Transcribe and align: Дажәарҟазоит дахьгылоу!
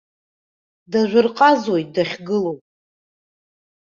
Дажәарҟазоит 0.91 1.89
дахьгылоу! 1.95 2.57